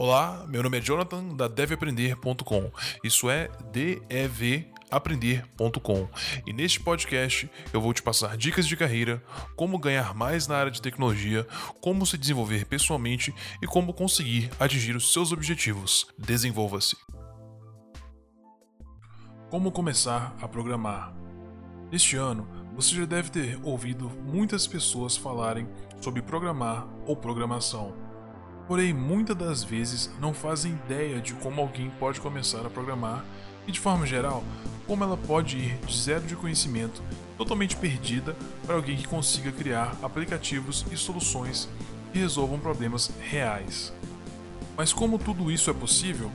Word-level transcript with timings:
Olá, 0.00 0.44
meu 0.46 0.62
nome 0.62 0.78
é 0.78 0.80
Jonathan 0.80 1.34
da 1.34 1.48
deveaprender.com. 1.48 2.70
Isso 3.02 3.28
é 3.28 3.50
devaprender.com. 3.72 6.08
E 6.46 6.52
neste 6.52 6.78
podcast 6.78 7.50
eu 7.72 7.80
vou 7.80 7.92
te 7.92 8.00
passar 8.00 8.36
dicas 8.36 8.68
de 8.68 8.76
carreira, 8.76 9.20
como 9.56 9.76
ganhar 9.76 10.14
mais 10.14 10.46
na 10.46 10.56
área 10.56 10.70
de 10.70 10.80
tecnologia, 10.80 11.44
como 11.80 12.06
se 12.06 12.16
desenvolver 12.16 12.64
pessoalmente 12.66 13.34
e 13.60 13.66
como 13.66 13.92
conseguir 13.92 14.52
atingir 14.60 14.94
os 14.94 15.12
seus 15.12 15.32
objetivos. 15.32 16.06
Desenvolva-se. 16.16 16.96
Como 19.50 19.72
começar 19.72 20.32
a 20.40 20.46
programar? 20.46 21.12
Este 21.90 22.14
ano, 22.14 22.46
você 22.72 22.94
já 22.94 23.04
deve 23.04 23.30
ter 23.30 23.58
ouvido 23.64 24.08
muitas 24.08 24.64
pessoas 24.64 25.16
falarem 25.16 25.68
sobre 26.00 26.22
programar 26.22 26.86
ou 27.04 27.16
programação. 27.16 28.07
Porém, 28.68 28.92
muitas 28.92 29.34
das 29.34 29.64
vezes 29.64 30.10
não 30.20 30.34
fazem 30.34 30.72
ideia 30.72 31.22
de 31.22 31.32
como 31.32 31.62
alguém 31.62 31.90
pode 31.98 32.20
começar 32.20 32.66
a 32.66 32.70
programar 32.70 33.24
e, 33.66 33.72
de 33.72 33.80
forma 33.80 34.06
geral, 34.06 34.44
como 34.86 35.02
ela 35.02 35.16
pode 35.16 35.56
ir 35.56 35.78
de 35.86 35.98
zero 35.98 36.26
de 36.26 36.36
conhecimento, 36.36 37.02
totalmente 37.38 37.74
perdida, 37.74 38.36
para 38.66 38.74
alguém 38.74 38.98
que 38.98 39.08
consiga 39.08 39.50
criar 39.50 39.96
aplicativos 40.02 40.84
e 40.92 40.98
soluções 40.98 41.66
que 42.12 42.18
resolvam 42.18 42.58
problemas 42.58 43.10
reais. 43.22 43.90
Mas 44.76 44.92
como 44.92 45.18
tudo 45.18 45.50
isso 45.50 45.70
é 45.70 45.74
possível? 45.74 46.30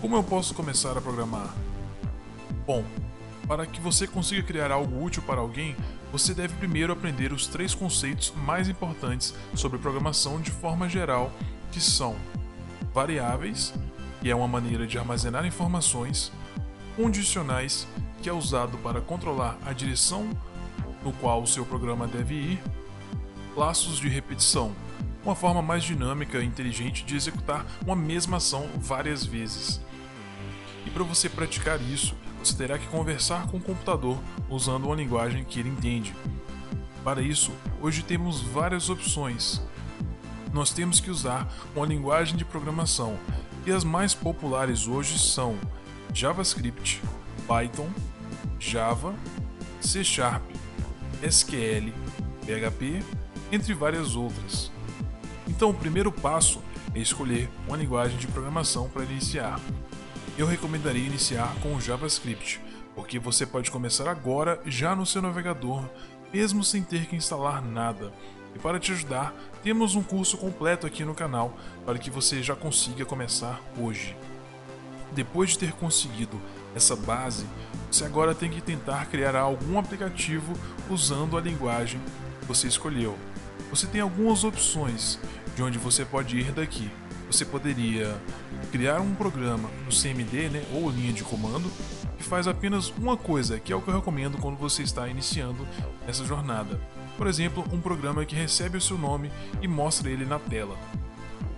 Como 0.00 0.16
eu 0.16 0.24
posso 0.24 0.54
começar 0.54 0.96
a 0.96 1.00
programar? 1.02 1.54
Bom, 2.66 2.84
para 3.46 3.66
que 3.66 3.82
você 3.82 4.06
consiga 4.06 4.42
criar 4.42 4.72
algo 4.72 5.04
útil 5.04 5.22
para 5.22 5.40
alguém, 5.40 5.76
você 6.10 6.32
deve 6.32 6.54
primeiro 6.54 6.92
aprender 6.92 7.32
os 7.32 7.46
três 7.46 7.74
conceitos 7.74 8.32
mais 8.34 8.66
importantes 8.66 9.34
sobre 9.54 9.78
programação 9.78 10.40
de 10.40 10.50
forma 10.50 10.88
geral, 10.88 11.30
que 11.76 11.80
são 11.82 12.16
variáveis, 12.94 13.74
que 14.22 14.30
é 14.30 14.34
uma 14.34 14.48
maneira 14.48 14.86
de 14.86 14.98
armazenar 14.98 15.44
informações, 15.44 16.32
condicionais, 16.96 17.86
que 18.22 18.30
é 18.30 18.32
usado 18.32 18.78
para 18.78 18.98
controlar 18.98 19.58
a 19.62 19.74
direção 19.74 20.26
no 21.04 21.12
qual 21.12 21.42
o 21.42 21.46
seu 21.46 21.66
programa 21.66 22.06
deve 22.06 22.34
ir, 22.34 22.62
laços 23.54 23.98
de 23.98 24.08
repetição, 24.08 24.74
uma 25.22 25.34
forma 25.34 25.60
mais 25.60 25.84
dinâmica 25.84 26.38
e 26.38 26.46
inteligente 26.46 27.04
de 27.04 27.14
executar 27.14 27.66
uma 27.84 27.94
mesma 27.94 28.38
ação 28.38 28.66
várias 28.76 29.22
vezes. 29.22 29.78
E 30.86 30.88
para 30.88 31.04
você 31.04 31.28
praticar 31.28 31.78
isso, 31.82 32.16
você 32.42 32.56
terá 32.56 32.78
que 32.78 32.86
conversar 32.86 33.48
com 33.48 33.58
o 33.58 33.62
computador 33.62 34.18
usando 34.48 34.86
uma 34.86 34.96
linguagem 34.96 35.44
que 35.44 35.60
ele 35.60 35.68
entende. 35.68 36.14
Para 37.04 37.20
isso, 37.20 37.52
hoje 37.82 38.02
temos 38.02 38.40
várias 38.40 38.88
opções. 38.88 39.60
Nós 40.56 40.72
temos 40.72 41.00
que 41.00 41.10
usar 41.10 41.46
uma 41.74 41.84
linguagem 41.84 42.34
de 42.34 42.42
programação, 42.42 43.18
e 43.66 43.70
as 43.70 43.84
mais 43.84 44.14
populares 44.14 44.88
hoje 44.88 45.18
são 45.18 45.58
JavaScript, 46.14 47.02
Python, 47.46 47.90
Java, 48.58 49.14
C 49.82 50.02
Sharp, 50.02 50.42
SQL, 51.22 51.92
PHP, 52.46 53.04
entre 53.52 53.74
várias 53.74 54.16
outras. 54.16 54.72
Então, 55.46 55.68
o 55.68 55.74
primeiro 55.74 56.10
passo 56.10 56.62
é 56.94 57.00
escolher 57.00 57.50
uma 57.68 57.76
linguagem 57.76 58.16
de 58.16 58.26
programação 58.26 58.88
para 58.88 59.04
iniciar 59.04 59.60
eu 60.38 60.46
recomendaria 60.46 61.06
iniciar 61.06 61.54
com 61.62 61.74
o 61.74 61.80
JavaScript, 61.80 62.60
porque 62.94 63.18
você 63.18 63.46
pode 63.46 63.70
começar 63.70 64.08
agora 64.08 64.60
já 64.66 64.94
no 64.94 65.06
seu 65.06 65.22
navegador, 65.22 65.82
mesmo 66.32 66.62
sem 66.62 66.82
ter 66.82 67.06
que 67.06 67.16
instalar 67.16 67.62
nada. 67.62 68.12
E 68.54 68.58
para 68.58 68.78
te 68.78 68.92
ajudar, 68.92 69.34
temos 69.66 69.96
um 69.96 70.02
curso 70.04 70.36
completo 70.36 70.86
aqui 70.86 71.04
no 71.04 71.12
canal 71.12 71.58
para 71.84 71.98
que 71.98 72.08
você 72.08 72.40
já 72.40 72.54
consiga 72.54 73.04
começar 73.04 73.60
hoje. 73.76 74.16
Depois 75.10 75.50
de 75.50 75.58
ter 75.58 75.72
conseguido 75.72 76.40
essa 76.72 76.94
base, 76.94 77.44
você 77.90 78.04
agora 78.04 78.32
tem 78.32 78.48
que 78.48 78.60
tentar 78.60 79.06
criar 79.06 79.36
algum 79.36 79.76
aplicativo 79.76 80.52
usando 80.88 81.36
a 81.36 81.40
linguagem 81.40 82.00
que 82.38 82.46
você 82.46 82.68
escolheu. 82.68 83.18
Você 83.68 83.88
tem 83.88 84.00
algumas 84.00 84.44
opções 84.44 85.18
de 85.56 85.64
onde 85.64 85.78
você 85.78 86.04
pode 86.04 86.38
ir 86.38 86.52
daqui 86.52 86.88
você 87.30 87.44
poderia 87.44 88.16
criar 88.70 89.00
um 89.00 89.14
programa 89.14 89.68
no 89.84 89.90
CMD, 89.90 90.48
né, 90.48 90.64
ou 90.72 90.90
linha 90.90 91.12
de 91.12 91.24
comando, 91.24 91.70
que 92.16 92.22
faz 92.22 92.46
apenas 92.46 92.88
uma 92.90 93.16
coisa, 93.16 93.58
que 93.58 93.72
é 93.72 93.76
o 93.76 93.82
que 93.82 93.88
eu 93.88 93.94
recomendo 93.94 94.38
quando 94.38 94.56
você 94.56 94.82
está 94.82 95.08
iniciando 95.08 95.66
essa 96.06 96.24
jornada. 96.24 96.80
Por 97.16 97.26
exemplo, 97.26 97.64
um 97.72 97.80
programa 97.80 98.24
que 98.24 98.34
recebe 98.34 98.76
o 98.76 98.80
seu 98.80 98.98
nome 98.98 99.30
e 99.62 99.68
mostra 99.68 100.10
ele 100.10 100.24
na 100.24 100.38
tela. 100.38 100.76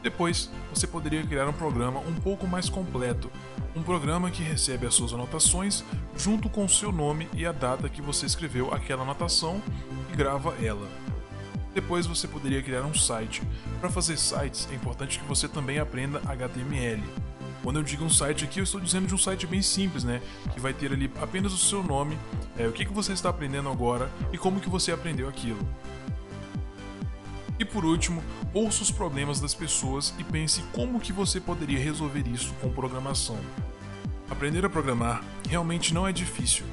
Depois, 0.02 0.50
você 0.72 0.86
poderia 0.86 1.26
criar 1.26 1.48
um 1.48 1.52
programa 1.52 2.00
um 2.00 2.14
pouco 2.14 2.46
mais 2.46 2.68
completo, 2.68 3.30
um 3.74 3.82
programa 3.82 4.30
que 4.30 4.42
recebe 4.42 4.86
as 4.86 4.94
suas 4.94 5.12
anotações 5.12 5.84
junto 6.16 6.48
com 6.48 6.64
o 6.64 6.68
seu 6.68 6.92
nome 6.92 7.28
e 7.34 7.44
a 7.44 7.52
data 7.52 7.88
que 7.88 8.00
você 8.00 8.26
escreveu 8.26 8.72
aquela 8.72 9.02
anotação 9.02 9.60
e 10.12 10.16
grava 10.16 10.54
ela. 10.62 10.88
Depois 11.74 12.06
você 12.06 12.26
poderia 12.26 12.62
criar 12.62 12.82
um 12.82 12.94
site. 12.94 13.42
Para 13.80 13.90
fazer 13.90 14.16
sites 14.16 14.68
é 14.70 14.74
importante 14.74 15.18
que 15.18 15.26
você 15.26 15.48
também 15.48 15.78
aprenda 15.78 16.20
HTML. 16.26 17.02
Quando 17.62 17.76
eu 17.76 17.82
digo 17.82 18.04
um 18.04 18.10
site 18.10 18.44
aqui, 18.44 18.60
eu 18.60 18.64
estou 18.64 18.80
dizendo 18.80 19.06
de 19.06 19.14
um 19.14 19.18
site 19.18 19.46
bem 19.46 19.60
simples, 19.60 20.04
né? 20.04 20.22
Que 20.52 20.60
vai 20.60 20.72
ter 20.72 20.92
ali 20.92 21.10
apenas 21.20 21.52
o 21.52 21.58
seu 21.58 21.82
nome, 21.82 22.18
é, 22.56 22.66
o 22.66 22.72
que, 22.72 22.84
que 22.84 22.92
você 22.92 23.12
está 23.12 23.28
aprendendo 23.28 23.68
agora 23.68 24.10
e 24.32 24.38
como 24.38 24.60
que 24.60 24.68
você 24.68 24.92
aprendeu 24.92 25.28
aquilo. 25.28 25.58
E 27.58 27.64
por 27.64 27.84
último, 27.84 28.22
ouça 28.54 28.82
os 28.82 28.90
problemas 28.90 29.40
das 29.40 29.52
pessoas 29.52 30.14
e 30.18 30.24
pense 30.24 30.62
como 30.72 31.00
que 31.00 31.12
você 31.12 31.40
poderia 31.40 31.78
resolver 31.78 32.26
isso 32.28 32.54
com 32.60 32.70
programação. 32.70 33.38
Aprender 34.30 34.64
a 34.64 34.70
programar 34.70 35.24
realmente 35.48 35.92
não 35.92 36.06
é 36.06 36.12
difícil. 36.12 36.64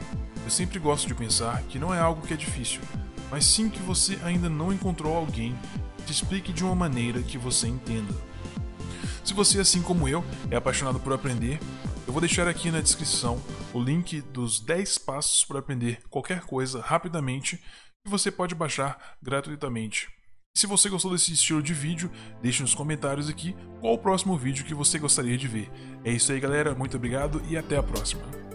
Eu 0.43 0.51
sempre 0.51 0.77
gosto 0.77 1.07
de 1.07 1.15
pensar 1.15 1.63
que 1.63 1.79
não 1.79 1.91
é 1.91 1.99
algo 1.99 2.25
que 2.25 2.33
é 2.35 2.37
difícil, 2.37 2.81
mas 3.31 3.45
sim 3.45 3.67
que 3.67 3.81
você 3.81 4.19
ainda 4.23 4.47
não 4.47 4.71
encontrou 4.71 5.15
alguém 5.15 5.55
que 5.97 6.03
te 6.03 6.11
explique 6.11 6.53
de 6.53 6.63
uma 6.63 6.75
maneira 6.75 7.23
que 7.23 7.37
você 7.37 7.67
entenda. 7.67 8.13
Você, 9.35 9.59
assim 9.59 9.81
como 9.81 10.07
eu, 10.07 10.23
é 10.49 10.55
apaixonado 10.55 10.97
por 10.97 11.11
aprender, 11.11 11.59
eu 12.07 12.13
vou 12.13 12.21
deixar 12.21 12.47
aqui 12.47 12.71
na 12.71 12.79
descrição 12.79 13.43
o 13.73 13.81
link 13.81 14.21
dos 14.21 14.61
10 14.61 14.97
passos 14.99 15.43
para 15.43 15.59
aprender 15.59 15.99
qualquer 16.09 16.45
coisa 16.45 16.79
rapidamente 16.79 17.57
que 17.57 18.09
você 18.09 18.31
pode 18.31 18.55
baixar 18.55 19.17
gratuitamente. 19.21 20.07
se 20.55 20.65
você 20.65 20.87
gostou 20.87 21.11
desse 21.11 21.33
estilo 21.33 21.61
de 21.61 21.73
vídeo, 21.73 22.09
deixe 22.41 22.61
nos 22.61 22.73
comentários 22.73 23.27
aqui 23.27 23.53
qual 23.81 23.95
o 23.95 23.97
próximo 23.97 24.37
vídeo 24.37 24.63
que 24.63 24.73
você 24.73 24.97
gostaria 24.97 25.37
de 25.37 25.49
ver. 25.49 25.69
É 26.05 26.11
isso 26.13 26.31
aí, 26.31 26.39
galera. 26.39 26.73
Muito 26.73 26.95
obrigado 26.95 27.41
e 27.49 27.57
até 27.57 27.75
a 27.75 27.83
próxima. 27.83 28.54